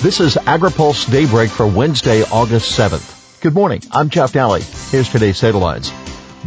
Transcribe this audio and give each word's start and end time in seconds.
This 0.00 0.20
is 0.20 0.36
AgriPulse 0.36 1.10
Daybreak 1.10 1.50
for 1.50 1.66
Wednesday, 1.66 2.22
August 2.22 2.78
7th. 2.78 3.40
Good 3.40 3.52
morning. 3.52 3.82
I'm 3.90 4.10
Jeff 4.10 4.32
Nalley. 4.32 4.62
Here's 4.92 5.08
today's 5.08 5.40
headlines. 5.40 5.90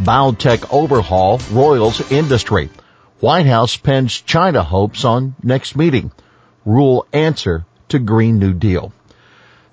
Biotech 0.00 0.72
overhaul 0.72 1.38
roils 1.50 2.10
industry. 2.10 2.70
White 3.20 3.44
House 3.44 3.76
pens 3.76 4.22
China 4.22 4.62
hopes 4.62 5.04
on 5.04 5.34
next 5.42 5.76
meeting. 5.76 6.12
Rule 6.64 7.06
answer 7.12 7.66
to 7.90 7.98
Green 7.98 8.38
New 8.38 8.54
Deal. 8.54 8.90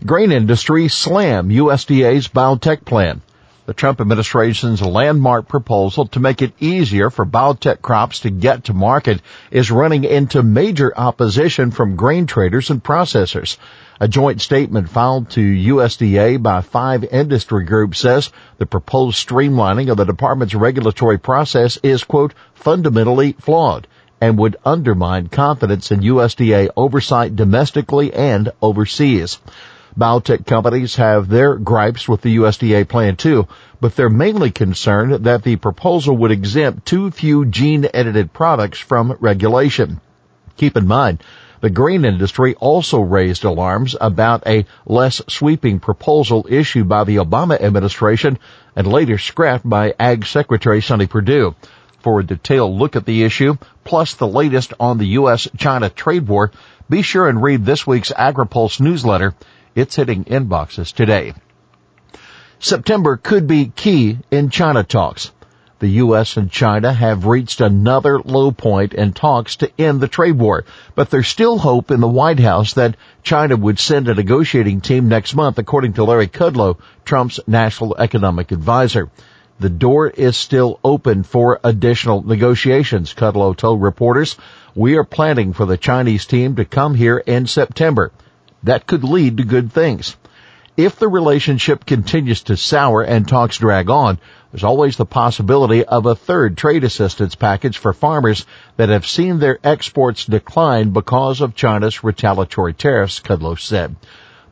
Grain 0.06 0.34
industry 0.34 0.90
slam 0.90 1.48
USDA's 1.48 2.28
biotech 2.28 2.84
plan. 2.84 3.22
The 3.70 3.76
Trump 3.76 4.02
administration's 4.02 4.82
landmark 4.82 5.48
proposal 5.48 6.08
to 6.08 6.20
make 6.20 6.42
it 6.42 6.56
easier 6.60 7.12
for 7.12 7.24
biotech 7.24 7.84
crops 7.84 8.22
to 8.22 8.32
get 8.32 8.64
to 8.64 8.74
market 8.74 9.22
is 9.52 9.70
running 9.70 10.06
into 10.06 10.42
major 10.42 10.92
opposition 10.98 11.70
from 11.70 11.96
grain 11.96 12.26
traders 12.26 12.72
and 12.72 12.84
processors. 12.84 13.58
A 14.00 14.08
joint 14.08 14.42
statement 14.42 14.90
filed 14.90 15.30
to 15.30 15.42
USDA 15.42 16.42
by 16.42 16.62
five 16.62 17.04
industry 17.04 17.64
groups 17.64 18.00
says 18.00 18.32
the 18.58 18.66
proposed 18.66 19.28
streamlining 19.28 19.92
of 19.92 19.98
the 19.98 20.04
department's 20.04 20.56
regulatory 20.56 21.20
process 21.20 21.78
is, 21.84 22.04
quote, 22.04 22.34
fundamentally 22.56 23.34
flawed 23.34 23.86
and 24.20 24.40
would 24.40 24.58
undermine 24.66 25.28
confidence 25.28 25.92
in 25.92 26.00
USDA 26.00 26.70
oversight 26.76 27.36
domestically 27.36 28.12
and 28.16 28.52
overseas. 28.64 29.38
Biotech 29.98 30.46
companies 30.46 30.96
have 30.96 31.28
their 31.28 31.56
gripes 31.56 32.08
with 32.08 32.22
the 32.22 32.38
USDA 32.38 32.88
plan 32.88 33.16
too, 33.16 33.48
but 33.82 33.96
they're 33.96 34.10
mainly 34.10 34.52
concerned 34.52 35.26
that 35.26 35.44
the 35.44 35.56
proposal 35.56 36.18
would 36.18 36.32
exempt 36.32 36.86
too 36.86 37.12
few 37.12 37.46
gene 37.46 37.88
edited 37.94 38.32
products 38.32 38.80
from 38.80 39.18
regulation. 39.20 40.00
Keep 40.58 40.78
in 40.78 40.88
mind, 40.88 41.24
the 41.62 41.70
grain 41.70 42.06
industry 42.06 42.56
also 42.56 43.02
raised 43.02 43.44
alarms 43.44 43.96
about 44.00 44.48
a 44.48 44.66
less 44.86 45.22
sweeping 45.28 45.80
proposal 45.80 46.46
issued 46.50 46.88
by 46.88 47.04
the 47.04 47.18
Obama 47.18 47.60
administration 47.60 48.40
and 48.76 48.88
later 48.88 49.18
scrapped 49.18 49.68
by 49.68 49.94
Ag 50.00 50.26
Secretary 50.26 50.82
Sonny 50.82 51.08
Perdue. 51.08 51.56
For 52.02 52.20
a 52.20 52.26
detailed 52.26 52.78
look 52.78 52.96
at 52.96 53.06
the 53.06 53.24
issue, 53.24 53.58
plus 53.84 54.14
the 54.14 54.28
latest 54.28 54.74
on 54.80 54.98
the 54.98 55.08
U.S.-China 55.08 55.94
trade 55.94 56.28
war, 56.28 56.52
be 56.90 57.02
sure 57.02 57.28
and 57.28 57.44
read 57.44 57.66
this 57.66 57.86
week's 57.86 58.12
AgriPulse 58.12 58.80
newsletter 58.80 59.36
it's 59.76 59.96
hitting 59.96 60.26
inboxes 60.26 60.94
today. 60.94 61.34
September 62.60 63.18
could 63.18 63.48
be 63.48 63.72
key 63.74 64.18
in 64.32 64.50
China 64.50 64.84
talks. 64.84 65.32
The 65.80 65.88
U.S. 66.04 66.36
and 66.36 66.52
China 66.52 66.92
have 66.92 67.26
reached 67.26 67.62
another 67.62 68.20
low 68.20 68.52
point 68.52 68.94
in 68.94 69.14
talks 69.14 69.56
to 69.58 69.72
end 69.80 70.02
the 70.02 70.10
trade 70.10 70.38
war, 70.38 70.66
but 70.96 71.10
there's 71.10 71.30
still 71.30 71.58
hope 71.58 71.92
in 71.92 72.02
the 72.02 72.08
White 72.08 72.42
House 72.42 72.74
that 72.74 72.98
China 73.24 73.56
would 73.56 73.80
send 73.80 74.10
a 74.10 74.16
negotiating 74.16 74.82
team 74.82 75.08
next 75.08 75.36
month, 75.36 75.58
according 75.58 75.94
to 75.94 76.04
Larry 76.04 76.28
Kudlow, 76.28 76.80
Trump's 77.06 77.40
national 77.48 77.96
economic 77.98 78.52
advisor. 78.52 79.10
The 79.60 79.70
door 79.70 80.08
is 80.08 80.38
still 80.38 80.80
open 80.84 81.24
for 81.24 81.60
additional 81.66 82.22
negotiations, 82.22 83.14
Kudlow 83.14 83.56
told 83.56 83.82
reporters. 83.82 84.38
We 84.74 84.96
are 84.98 85.04
planning 85.04 85.52
for 85.52 85.66
the 85.66 85.76
Chinese 85.76 86.26
team 86.26 86.56
to 86.56 86.66
come 86.66 86.96
here 86.96 87.18
in 87.18 87.46
September 87.46 88.12
that 88.64 88.88
could 88.88 89.04
lead 89.04 89.38
to 89.38 89.44
good 89.44 89.72
things. 89.72 90.16
If 90.78 90.98
the 90.98 91.10
relationship 91.10 91.86
continues 91.86 92.44
to 92.44 92.56
sour 92.56 93.02
and 93.02 93.28
talks 93.28 93.58
drag 93.58 93.90
on, 93.90 94.18
there's 94.52 94.64
always 94.64 94.96
the 94.96 95.06
possibility 95.06 95.84
of 95.84 96.06
a 96.06 96.16
third 96.16 96.56
trade 96.56 96.86
assistance 96.86 97.36
package 97.36 97.78
for 97.78 97.92
farmers 97.92 98.46
that 98.78 98.88
have 98.88 99.06
seen 99.06 99.40
their 99.40 99.60
exports 99.62 100.26
decline 100.26 100.92
because 100.92 101.42
of 101.42 101.54
China's 101.54 102.02
retaliatory 102.02 102.74
tariffs, 102.74 103.20
Kudlow 103.20 103.60
said. 103.60 103.98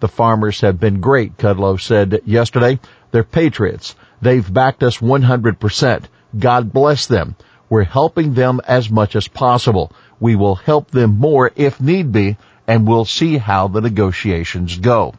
The 0.02 0.10
farmers 0.10 0.62
have 0.62 0.82
been 0.82 1.00
great, 1.00 1.38
Kudlow 1.38 1.80
said 1.80 2.22
yesterday. 2.26 2.80
They're 3.12 3.24
patriots. 3.24 3.96
They've 4.22 4.54
backed 4.54 4.84
us 4.84 4.98
100%. 4.98 6.06
God 6.38 6.74
bless 6.74 7.08
them. 7.08 7.36
We're 7.70 7.84
helping 7.84 8.34
them 8.34 8.62
as 8.68 8.90
much 8.90 9.16
as 9.16 9.28
possible. 9.28 9.92
We 10.20 10.36
will 10.36 10.56
help 10.56 10.92
them 10.92 11.20
more 11.20 11.52
if 11.56 11.82
need 11.82 12.12
be 12.12 12.38
and 12.68 12.88
we'll 12.88 13.06
see 13.06 13.38
how 13.38 13.68
the 13.68 13.82
negotiations 13.82 14.78
go. 14.78 15.14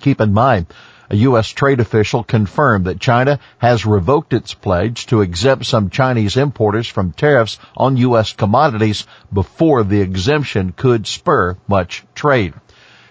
Keep 0.00 0.20
in 0.20 0.32
mind, 0.32 0.66
a 1.10 1.16
U.S. 1.16 1.48
trade 1.48 1.80
official 1.80 2.22
confirmed 2.22 2.86
that 2.86 3.00
China 3.00 3.40
has 3.58 3.84
revoked 3.84 4.32
its 4.32 4.54
pledge 4.54 5.06
to 5.06 5.20
exempt 5.20 5.66
some 5.66 5.90
Chinese 5.90 6.36
importers 6.36 6.86
from 6.86 7.12
tariffs 7.12 7.58
on 7.76 7.96
U.S. 7.96 8.32
commodities 8.32 9.06
before 9.32 9.82
the 9.82 10.00
exemption 10.00 10.72
could 10.72 11.06
spur 11.06 11.56
much 11.66 12.04
trade. 12.14 12.54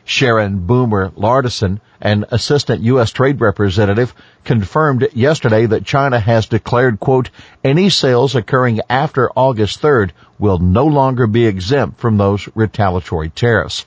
Sharon 0.09 0.65
Bomer 0.65 1.11
Lauritsen, 1.15 1.79
an 2.01 2.25
assistant 2.31 2.81
U.S. 2.81 3.11
trade 3.11 3.39
representative, 3.39 4.15
confirmed 4.43 5.07
yesterday 5.13 5.67
that 5.67 5.85
China 5.85 6.19
has 6.19 6.47
declared, 6.47 6.99
quote, 6.99 7.29
any 7.63 7.91
sales 7.91 8.33
occurring 8.33 8.81
after 8.89 9.29
August 9.35 9.83
3rd 9.83 10.09
will 10.39 10.57
no 10.57 10.87
longer 10.87 11.27
be 11.27 11.45
exempt 11.45 11.99
from 11.99 12.17
those 12.17 12.49
retaliatory 12.55 13.29
tariffs. 13.29 13.85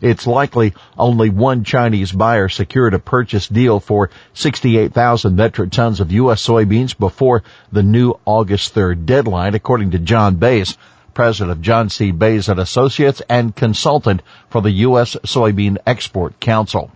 It's 0.00 0.26
likely 0.26 0.72
only 0.96 1.28
one 1.28 1.64
Chinese 1.64 2.10
buyer 2.10 2.48
secured 2.48 2.94
a 2.94 2.98
purchase 2.98 3.46
deal 3.46 3.80
for 3.80 4.08
68,000 4.32 5.36
metric 5.36 5.72
tons 5.72 6.00
of 6.00 6.10
U.S. 6.10 6.42
soybeans 6.42 6.98
before 6.98 7.42
the 7.70 7.82
new 7.82 8.14
August 8.24 8.74
3rd 8.74 9.04
deadline, 9.04 9.54
according 9.54 9.90
to 9.90 9.98
John 9.98 10.36
Baize, 10.36 10.78
president 11.14 11.52
of 11.52 11.62
John 11.62 11.88
C. 11.88 12.10
Baize 12.10 12.48
and 12.48 12.60
Associates 12.60 13.22
and 13.28 13.54
consultant 13.54 14.22
for 14.48 14.62
the 14.62 14.70
U.S. 14.88 15.16
Soybean 15.24 15.78
Export 15.86 16.40
Council. 16.40 16.90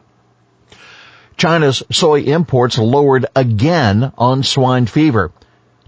China's 1.36 1.82
soy 1.90 2.20
imports 2.20 2.78
lowered 2.78 3.26
again 3.34 4.12
on 4.16 4.42
swine 4.42 4.86
fever. 4.86 5.32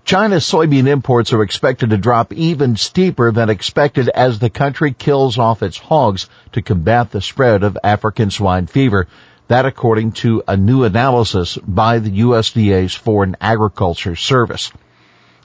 China's 0.04 0.44
soybean 0.44 0.86
imports 0.86 1.32
are 1.32 1.42
expected 1.42 1.90
to 1.90 1.96
drop 1.96 2.32
even 2.32 2.76
steeper 2.76 3.32
than 3.32 3.50
expected 3.50 4.08
as 4.08 4.38
the 4.38 4.50
country 4.50 4.92
kills 4.92 5.36
off 5.36 5.64
its 5.64 5.78
hogs 5.78 6.28
to 6.52 6.62
combat 6.62 7.10
the 7.10 7.20
spread 7.20 7.64
of 7.64 7.78
African 7.82 8.30
swine 8.30 8.66
fever. 8.66 9.08
That 9.48 9.66
according 9.66 10.12
to 10.22 10.42
a 10.46 10.56
new 10.56 10.84
analysis 10.84 11.56
by 11.56 11.98
the 12.00 12.20
USDA's 12.20 12.94
Foreign 12.94 13.36
Agriculture 13.40 14.16
Service. 14.16 14.72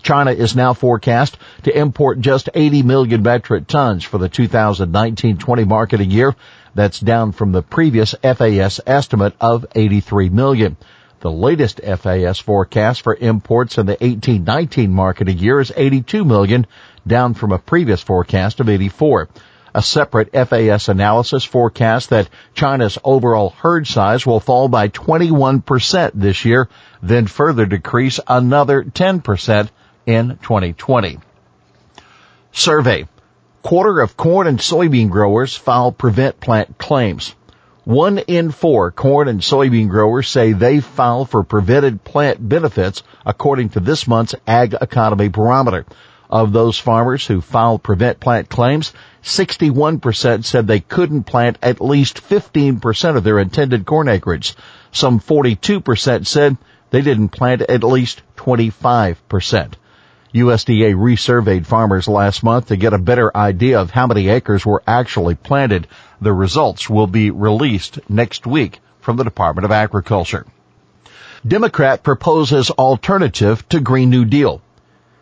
China 0.02 0.32
is 0.32 0.56
now 0.56 0.74
forecast 0.74 1.38
to 1.64 1.78
import 1.78 2.20
just 2.20 2.50
80 2.54 2.84
million 2.84 3.24
metric 3.24 3.68
tons 3.68 4.04
for 4.04 4.18
the 4.18 4.30
2019-20 4.30 5.68
marketing 5.68 6.12
year. 6.12 6.36
That's 6.74 7.00
down 7.00 7.32
from 7.32 7.52
the 7.52 7.62
previous 7.62 8.16
FAS 8.22 8.80
estimate 8.86 9.36
of 9.40 9.66
83 9.76 10.30
million. 10.30 10.78
The 11.20 11.32
latest 11.32 11.82
FAS 11.82 12.40
forecast 12.40 13.02
for 13.02 13.16
imports 13.16 13.78
in 13.78 13.86
the 13.86 13.96
18-19 13.98 14.90
marketing 14.90 15.38
year 15.38 15.60
is 15.60 15.72
82 15.76 16.26
million, 16.26 16.66
down 17.06 17.36
from 17.36 17.52
a 17.52 17.60
previous 17.60 18.02
forecast 18.02 18.60
of 18.60 18.70
84. 18.70 19.30
A 19.74 19.82
separate 19.82 20.32
FAS 20.32 20.90
analysis 20.90 21.44
forecasts 21.44 22.08
that 22.08 22.30
China's 22.54 22.98
overall 23.04 23.54
herd 23.56 23.86
size 23.88 24.26
will 24.26 24.40
fall 24.40 24.68
by 24.68 24.88
21% 24.90 26.12
this 26.16 26.44
year, 26.44 26.68
then 27.04 27.28
further 27.28 27.66
decrease 27.66 28.20
another 28.28 28.84
10% 28.84 29.70
in 30.06 30.38
2020. 30.42 31.20
Survey. 32.52 33.08
Quarter 33.62 34.02
of 34.02 34.18
corn 34.18 34.48
and 34.48 34.60
soybean 34.60 35.10
growers 35.10 35.56
file 35.56 35.92
prevent 35.92 36.40
plant 36.40 36.78
claims. 36.78 37.36
One 37.84 38.20
in 38.20 38.52
four 38.52 38.92
corn 38.92 39.28
and 39.28 39.42
soybean 39.42 39.90
growers 39.90 40.28
say 40.28 40.54
they 40.54 40.80
file 40.80 41.26
for 41.26 41.44
prevented 41.44 42.04
plant 42.04 42.48
benefits 42.48 43.04
according 43.26 43.70
to 43.70 43.80
this 43.80 44.08
month's 44.08 44.36
Ag 44.46 44.76
Economy 44.80 45.30
Barometer. 45.30 45.86
Of 46.30 46.54
those 46.54 46.78
farmers 46.78 47.26
who 47.26 47.42
filed 47.42 47.84
prevent 47.84 48.20
plant 48.20 48.50
claims, 48.50 48.94
61% 49.24 50.46
said 50.46 50.66
they 50.68 50.80
couldn't 50.80 51.24
plant 51.24 51.58
at 51.62 51.82
least 51.82 52.22
15% 52.22 53.18
of 53.18 53.24
their 53.24 53.40
intended 53.40 53.86
corn 53.86 54.08
acreage. 54.08 54.56
Some 54.92 55.20
42% 55.20 56.26
said 56.26 56.58
they 56.90 57.02
didn't 57.02 57.30
plant 57.30 57.64
at 57.64 57.84
least 57.84 58.22
25%. 58.38 59.74
USDA 60.34 60.96
resurveyed 60.96 61.66
farmers 61.66 62.08
last 62.08 62.42
month 62.42 62.68
to 62.68 62.78
get 62.78 62.94
a 62.94 62.98
better 62.98 63.36
idea 63.36 63.80
of 63.80 63.92
how 63.92 64.08
many 64.08 64.30
acres 64.30 64.66
were 64.66 64.82
actually 64.88 65.36
planted. 65.36 65.88
The 66.22 66.32
results 66.32 66.90
will 66.90 67.08
be 67.08 67.32
released 67.32 68.00
next 68.10 68.48
week 68.48 68.80
from 69.02 69.18
the 69.18 69.26
Department 69.26 69.66
of 69.66 69.72
Agriculture. 69.72 70.46
Democrat 71.46 72.04
proposes 72.04 72.70
alternative 72.70 73.68
to 73.70 73.80
Green 73.82 74.10
New 74.10 74.26
Deal. 74.26 74.62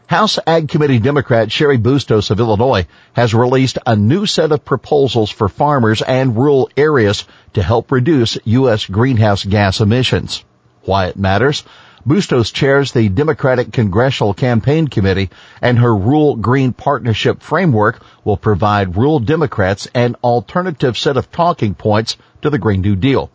House 0.05 0.37
Ag 0.45 0.69
Committee 0.69 0.99
Democrat 0.99 1.49
Cheri 1.49 1.77
Bustos 1.77 2.29
of 2.29 2.39
Illinois 2.39 2.87
has 3.13 3.33
released 3.33 3.77
a 3.85 3.95
new 3.95 4.25
set 4.25 4.51
of 4.51 4.65
proposals 4.65 5.29
for 5.29 5.47
farmers 5.47 6.01
and 6.01 6.35
rural 6.35 6.69
areas 6.75 7.25
to 7.53 7.63
help 7.63 7.91
reduce 7.91 8.37
U.S. 8.43 8.85
greenhouse 8.85 9.45
gas 9.45 9.81
emissions. 9.81 10.43
Why 10.81 11.07
it 11.07 11.17
matters? 11.17 11.63
Bustos 12.05 12.51
chairs 12.51 12.93
the 12.93 13.09
Democratic 13.09 13.73
Congressional 13.73 14.33
Campaign 14.33 14.87
Committee 14.87 15.29
and 15.61 15.77
her 15.77 15.93
Rural 15.93 16.37
Green 16.37 16.71
Partnership 16.71 17.41
Framework 17.41 18.01
will 18.23 18.37
provide 18.37 18.95
rural 18.95 19.19
Democrats 19.19 19.85
an 19.93 20.15
alternative 20.23 20.97
set 20.97 21.17
of 21.17 21.29
talking 21.29 21.75
points 21.75 22.15
to 22.41 22.49
the 22.49 22.57
Green 22.57 22.79
New 22.79 22.95
Deal. 22.95 23.29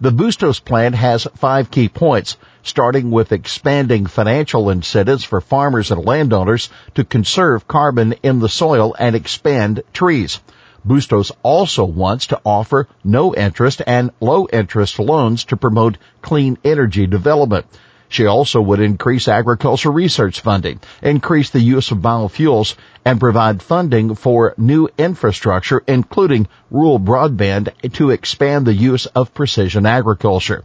The 0.00 0.10
Bustos 0.10 0.58
plan 0.58 0.94
has 0.94 1.28
five 1.36 1.70
key 1.70 1.88
points, 1.88 2.36
starting 2.64 3.12
with 3.12 3.30
expanding 3.30 4.06
financial 4.06 4.68
incentives 4.68 5.22
for 5.22 5.40
farmers 5.40 5.92
and 5.92 6.04
landowners 6.04 6.70
to 6.96 7.04
conserve 7.04 7.68
carbon 7.68 8.14
in 8.24 8.40
the 8.40 8.48
soil 8.48 8.96
and 8.98 9.14
expand 9.14 9.82
trees. 9.92 10.40
Bustos 10.84 11.30
also 11.44 11.84
wants 11.84 12.26
to 12.28 12.40
offer 12.44 12.88
no 13.04 13.32
interest 13.32 13.80
and 13.86 14.10
low 14.20 14.48
interest 14.52 14.98
loans 14.98 15.44
to 15.44 15.56
promote 15.56 15.98
clean 16.20 16.58
energy 16.64 17.06
development. 17.06 17.66
She 18.10 18.24
also 18.24 18.62
would 18.62 18.80
increase 18.80 19.28
agriculture 19.28 19.90
research 19.90 20.40
funding, 20.40 20.80
increase 21.02 21.50
the 21.50 21.60
use 21.60 21.90
of 21.90 21.98
biofuels, 21.98 22.74
and 23.04 23.20
provide 23.20 23.62
funding 23.62 24.14
for 24.14 24.54
new 24.56 24.88
infrastructure, 24.96 25.82
including 25.86 26.48
rural 26.70 26.98
broadband 26.98 27.70
to 27.92 28.10
expand 28.10 28.66
the 28.66 28.72
use 28.72 29.04
of 29.06 29.34
precision 29.34 29.84
agriculture. 29.84 30.64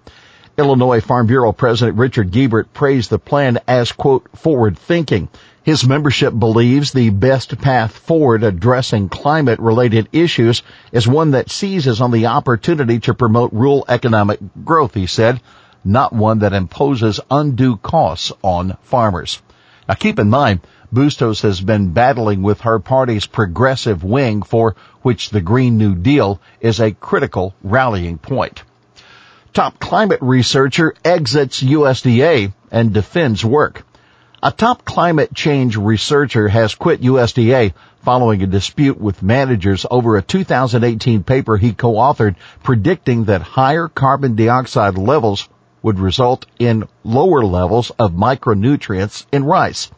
Illinois 0.57 1.01
Farm 1.01 1.27
Bureau 1.27 1.51
President 1.51 1.97
Richard 1.97 2.31
Guebert 2.31 2.71
praised 2.73 3.09
the 3.09 3.19
plan 3.19 3.59
as, 3.67 3.91
quote, 3.91 4.29
forward 4.37 4.77
thinking. 4.77 5.27
His 5.63 5.85
membership 5.85 6.37
believes 6.37 6.91
the 6.91 7.09
best 7.09 7.57
path 7.59 7.91
forward 7.91 8.43
addressing 8.43 9.09
climate 9.09 9.59
related 9.59 10.07
issues 10.13 10.63
is 10.93 11.07
one 11.07 11.31
that 11.31 11.51
seizes 11.51 11.99
on 11.99 12.11
the 12.11 12.27
opportunity 12.27 12.99
to 13.01 13.13
promote 13.13 13.51
rural 13.51 13.83
economic 13.89 14.39
growth, 14.63 14.93
he 14.93 15.07
said 15.07 15.41
not 15.83 16.13
one 16.13 16.39
that 16.39 16.53
imposes 16.53 17.19
undue 17.29 17.77
costs 17.77 18.31
on 18.41 18.77
farmers. 18.83 19.41
Now 19.87 19.95
keep 19.95 20.19
in 20.19 20.29
mind, 20.29 20.61
Bustos 20.93 21.41
has 21.41 21.59
been 21.59 21.91
battling 21.91 22.43
with 22.43 22.61
her 22.61 22.79
party's 22.79 23.25
progressive 23.25 24.03
wing 24.03 24.43
for 24.43 24.75
which 25.01 25.29
the 25.29 25.41
Green 25.41 25.77
New 25.77 25.95
Deal 25.95 26.39
is 26.61 26.79
a 26.79 26.91
critical 26.91 27.55
rallying 27.63 28.17
point. 28.17 28.63
Top 29.53 29.79
climate 29.79 30.19
researcher 30.21 30.93
exits 31.03 31.61
USDA 31.61 32.53
and 32.71 32.93
defends 32.93 33.43
work. 33.43 33.85
A 34.41 34.51
top 34.51 34.83
climate 34.83 35.33
change 35.33 35.77
researcher 35.77 36.47
has 36.47 36.75
quit 36.75 37.01
USDA 37.01 37.73
following 38.01 38.43
a 38.43 38.47
dispute 38.47 38.99
with 38.99 39.23
managers 39.23 39.85
over 39.89 40.17
a 40.17 40.21
2018 40.21 41.23
paper 41.23 41.55
he 41.55 41.73
co-authored 41.73 42.35
predicting 42.61 43.25
that 43.25 43.41
higher 43.41 43.87
carbon 43.87 44.35
dioxide 44.35 44.97
levels 44.97 45.47
would 45.83 45.99
result 45.99 46.47
in 46.57 46.87
lower 47.03 47.45
levels 47.45 47.91
of 47.99 48.13
micronutrients 48.13 49.27
in 49.31 49.43
rice. 49.43 49.91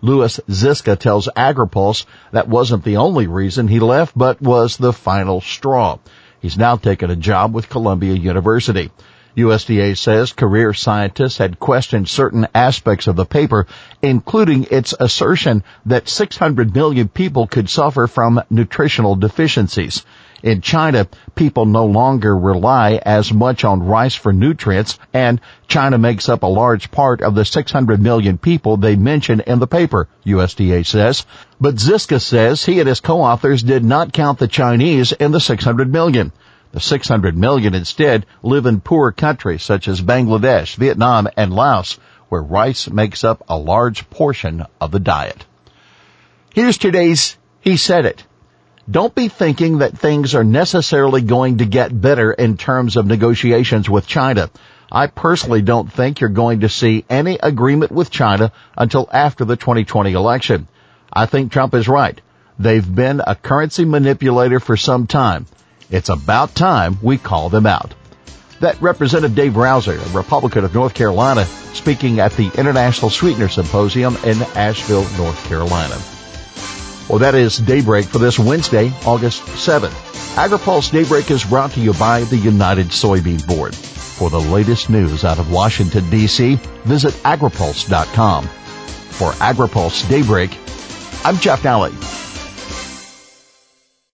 Lewis 0.00 0.40
Ziska 0.50 0.96
tells 0.96 1.28
AgriPulse 1.36 2.06
that 2.32 2.48
wasn't 2.48 2.84
the 2.84 2.96
only 2.96 3.26
reason 3.26 3.68
he 3.68 3.78
left, 3.78 4.16
but 4.16 4.40
was 4.40 4.76
the 4.76 4.92
final 4.92 5.40
straw. 5.40 5.98
He's 6.40 6.56
now 6.56 6.76
taken 6.76 7.10
a 7.10 7.16
job 7.16 7.54
with 7.54 7.68
Columbia 7.68 8.14
University. 8.14 8.90
USDA 9.36 9.96
says 9.96 10.32
career 10.32 10.74
scientists 10.74 11.38
had 11.38 11.58
questioned 11.58 12.08
certain 12.08 12.48
aspects 12.54 13.06
of 13.06 13.16
the 13.16 13.24
paper, 13.24 13.66
including 14.02 14.66
its 14.70 14.92
assertion 14.98 15.64
that 15.86 16.08
600 16.08 16.74
million 16.74 17.08
people 17.08 17.46
could 17.46 17.70
suffer 17.70 18.06
from 18.06 18.42
nutritional 18.50 19.16
deficiencies. 19.16 20.04
In 20.42 20.60
China, 20.60 21.06
people 21.36 21.66
no 21.66 21.86
longer 21.86 22.36
rely 22.36 23.00
as 23.04 23.32
much 23.32 23.64
on 23.64 23.86
rice 23.86 24.16
for 24.16 24.32
nutrients, 24.32 24.98
and 25.14 25.40
China 25.68 25.98
makes 25.98 26.28
up 26.28 26.42
a 26.42 26.46
large 26.46 26.90
part 26.90 27.22
of 27.22 27.36
the 27.36 27.44
600 27.44 28.02
million 28.02 28.38
people 28.38 28.76
they 28.76 28.96
mention 28.96 29.40
in 29.40 29.60
the 29.60 29.68
paper, 29.68 30.08
USDA 30.26 30.84
says. 30.84 31.24
But 31.60 31.78
Ziska 31.78 32.18
says 32.18 32.64
he 32.64 32.80
and 32.80 32.88
his 32.88 32.98
co-authors 32.98 33.62
did 33.62 33.84
not 33.84 34.12
count 34.12 34.40
the 34.40 34.48
Chinese 34.48 35.12
in 35.12 35.30
the 35.30 35.38
600 35.38 35.92
million. 35.92 36.32
The 36.72 36.80
600 36.80 37.36
million 37.36 37.74
instead 37.74 38.26
live 38.42 38.66
in 38.66 38.80
poor 38.80 39.12
countries 39.12 39.62
such 39.62 39.86
as 39.86 40.00
Bangladesh, 40.00 40.74
Vietnam, 40.74 41.28
and 41.36 41.52
Laos, 41.52 41.98
where 42.30 42.42
rice 42.42 42.90
makes 42.90 43.22
up 43.22 43.44
a 43.48 43.56
large 43.56 44.10
portion 44.10 44.64
of 44.80 44.90
the 44.90 44.98
diet. 44.98 45.44
Here's 46.52 46.78
today's 46.78 47.36
He 47.60 47.76
Said 47.76 48.06
It. 48.06 48.24
Don't 48.90 49.14
be 49.14 49.28
thinking 49.28 49.78
that 49.78 49.96
things 49.96 50.34
are 50.34 50.42
necessarily 50.42 51.22
going 51.22 51.58
to 51.58 51.66
get 51.66 51.98
better 51.98 52.32
in 52.32 52.56
terms 52.56 52.96
of 52.96 53.06
negotiations 53.06 53.88
with 53.88 54.08
China. 54.08 54.50
I 54.90 55.06
personally 55.06 55.62
don't 55.62 55.90
think 55.90 56.20
you're 56.20 56.30
going 56.30 56.60
to 56.60 56.68
see 56.68 57.04
any 57.08 57.38
agreement 57.40 57.92
with 57.92 58.10
China 58.10 58.50
until 58.76 59.08
after 59.12 59.44
the 59.44 59.56
2020 59.56 60.12
election. 60.12 60.66
I 61.12 61.26
think 61.26 61.52
Trump 61.52 61.74
is 61.74 61.86
right. 61.86 62.20
They've 62.58 62.94
been 62.94 63.22
a 63.24 63.36
currency 63.36 63.84
manipulator 63.84 64.58
for 64.58 64.76
some 64.76 65.06
time. 65.06 65.46
It's 65.88 66.08
about 66.08 66.54
time 66.54 66.98
we 67.02 67.18
call 67.18 67.50
them 67.50 67.66
out. 67.66 67.94
That 68.60 68.82
Representative 68.82 69.36
Dave 69.36 69.52
Rouzer, 69.52 69.96
a 69.96 70.16
Republican 70.16 70.64
of 70.64 70.74
North 70.74 70.94
Carolina, 70.94 71.44
speaking 71.72 72.18
at 72.18 72.32
the 72.32 72.50
International 72.56 73.10
Sweetener 73.10 73.48
Symposium 73.48 74.16
in 74.24 74.42
Asheville, 74.54 75.06
North 75.16 75.44
Carolina. 75.46 75.96
Well, 77.08 77.18
that 77.18 77.34
is 77.34 77.58
Daybreak 77.58 78.06
for 78.06 78.18
this 78.18 78.38
Wednesday, 78.38 78.92
August 79.04 79.42
7th. 79.42 79.90
AgriPulse 80.36 80.90
Daybreak 80.90 81.30
is 81.30 81.44
brought 81.44 81.72
to 81.72 81.80
you 81.80 81.92
by 81.94 82.22
the 82.24 82.38
United 82.38 82.88
Soybean 82.88 83.46
Board. 83.46 83.74
For 83.74 84.30
the 84.30 84.38
latest 84.38 84.88
news 84.88 85.24
out 85.24 85.38
of 85.38 85.50
Washington, 85.50 86.08
D.C., 86.10 86.54
visit 86.84 87.12
agripulse.com. 87.24 88.44
For 88.44 89.32
AgriPulse 89.32 90.08
Daybreak, 90.08 90.56
I'm 91.24 91.36
Jeff 91.38 91.62
Nalley. 91.62 92.11